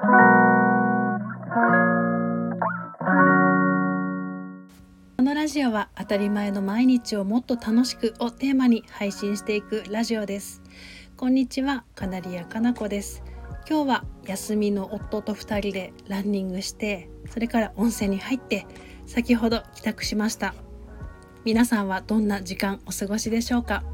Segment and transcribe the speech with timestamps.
[0.00, 0.06] こ
[5.22, 10.62] のラジオは当たり前の毎日をもっと楽しくをテーマに配信していくラジオです。
[11.18, 13.22] こんにちはカナリアかなこです。
[13.68, 18.66] 今日は休みの夫と2人でランニングしてそれから温泉に入って
[19.04, 20.54] 先ほど帰宅しました。
[21.44, 23.84] 皆さんはどんな時間お過ごしでしょうか？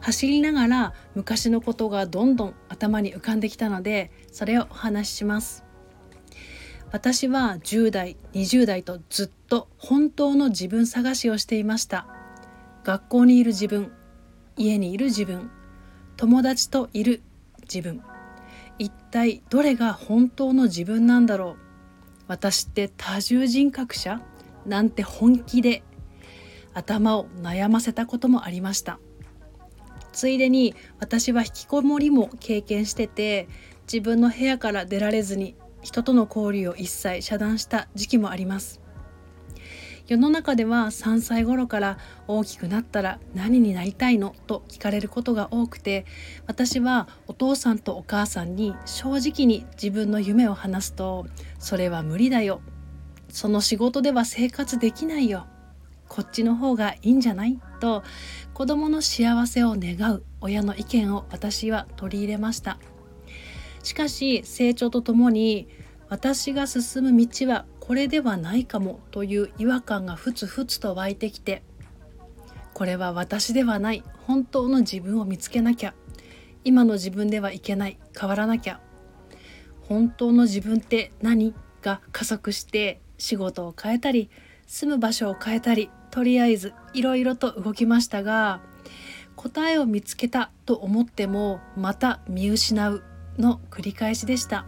[0.00, 5.64] 走りながら昔のことがどんどん頭に浮かんできたのでそれをお話しします。
[6.92, 12.06] 私は10代20代とずっと本当の自分探しをしていました。
[12.84, 13.92] 学校にいる自分
[14.56, 15.50] 家にいる自分
[16.16, 17.22] 友達といる
[17.62, 18.02] 自分
[18.78, 21.66] 一体どれが本当の自分なんだろう。
[22.28, 24.20] 私って多重人格者
[24.66, 25.82] なんて本気で
[26.74, 28.98] 頭を悩ませたこともありました。
[30.12, 33.48] ついでに私は引きこもりも経験してて
[33.90, 38.80] 自分の部屋から出られずに人との交流を一切遮断した時期もあります。
[40.08, 41.98] 世の中では3歳頃から
[42.28, 44.36] 大きくなったら何になりたいの？
[44.46, 46.06] と聞かれることが多くて
[46.46, 51.26] 私はお父さんとお母さんに正直に自分の夢を話すと
[51.58, 52.60] それは無理だよ。
[53.28, 55.46] その仕事では生活できないよ。
[56.08, 57.58] こっちの方がいいんじゃない？
[57.80, 58.02] と
[58.54, 62.78] 子供の幸せを願う親の意見を私は取り入れました。
[63.82, 65.68] しかし成長とともに
[66.08, 71.62] 私が進む道はこれではないかもという違和感がふつふつと湧いてきて
[72.74, 74.02] これは私ではない。
[74.26, 75.94] 本当の自分を見つけなきゃ。
[76.64, 77.98] 今の自分ではいけない。
[78.18, 78.80] 変わらなきゃ。
[79.82, 81.54] 本当の自分って何？
[81.82, 84.28] が加速して仕事を変えたり
[84.66, 88.60] 住む場所を変えたりとりあえずいろいろと動きましたが
[89.36, 93.02] 答えを見つけたと思ってもまた見失う
[93.38, 94.66] の繰り返しでした。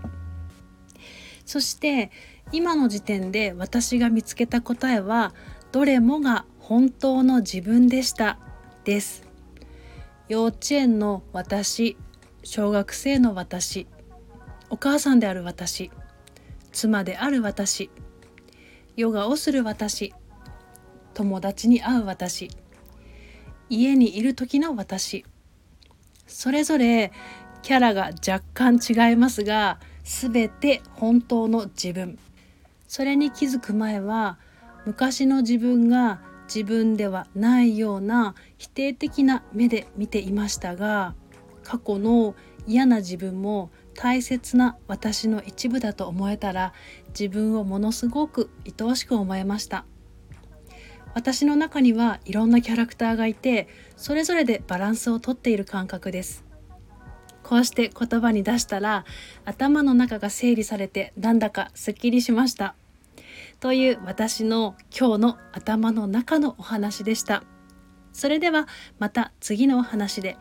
[1.47, 2.11] そして
[2.53, 5.35] 今の時点で私が見つけた答えは
[5.73, 8.39] どれもが本当の自分でした。
[8.85, 9.27] です。
[10.29, 11.97] 幼稚園の私
[12.43, 13.87] 小学生の私
[14.71, 15.91] お母さんである私
[16.73, 17.91] 妻である私
[18.99, 20.13] ヨガをする私。
[21.15, 22.51] 友達に会う私。
[23.71, 25.25] 家にいる時の私。
[26.27, 27.13] それぞれ
[27.63, 32.19] キャラが若干違いますが全て本当の自分。
[32.89, 34.37] それに気づく前は
[34.85, 36.21] 昔の自分が
[36.53, 41.15] 自分ではないような否定的な目で見ていましたが
[41.63, 42.35] 過去の
[42.67, 43.71] 嫌な自分も
[44.01, 46.73] 大切な私の一部だと思えたら
[47.09, 49.85] 自分をものすごく愛おしく思えました。
[51.15, 53.67] 私の中にはいろんなキャラクターがいて
[53.97, 56.45] それぞれでバランスをとっている感覚です。
[57.43, 59.05] こうして言葉に出したら
[59.45, 62.77] 頭の中が整理されてなんだかすっきりしました。
[63.59, 67.43] という私の今日の頭の中のお話でした。
[68.13, 68.69] それでは
[69.01, 70.37] また次のお話で。